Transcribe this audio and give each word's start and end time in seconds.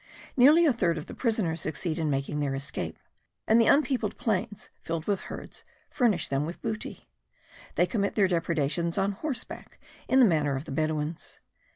Nearly 0.35 0.65
a 0.65 0.73
third 0.73 0.97
of 0.97 1.05
the 1.05 1.13
prisoners 1.13 1.61
succeed 1.61 1.99
in 1.99 2.09
making 2.09 2.39
their 2.39 2.55
escape; 2.55 2.97
and 3.47 3.61
the 3.61 3.67
unpeopled 3.67 4.17
plains, 4.17 4.71
filled 4.81 5.05
with 5.05 5.21
herds, 5.29 5.63
furnish 5.91 6.27
them 6.27 6.43
with 6.43 6.59
booty. 6.63 7.07
They 7.75 7.85
commit 7.85 8.15
their 8.15 8.27
depredations 8.27 8.97
on 8.97 9.11
horseback 9.11 9.77
in 10.07 10.19
the 10.19 10.25
manner 10.25 10.55
of 10.55 10.65
the 10.65 10.71
Bedouins. 10.71 11.39